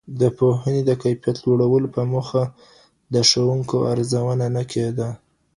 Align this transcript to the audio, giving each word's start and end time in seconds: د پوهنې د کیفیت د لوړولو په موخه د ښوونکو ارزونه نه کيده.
د 0.21 0.23
پوهنې 0.37 0.81
د 0.85 0.91
کیفیت 1.03 1.37
د 1.39 1.43
لوړولو 1.47 1.87
په 1.95 2.01
موخه 2.11 2.43
د 3.13 3.15
ښوونکو 3.29 3.77
ارزونه 3.91 4.45
نه 4.55 4.63
کيده. 4.71 5.09